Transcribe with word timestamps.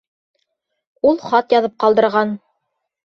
—Ул 1.11 1.21
хат 1.25 1.53
яҙып 1.57 1.77
ҡалдырған. 1.85 2.33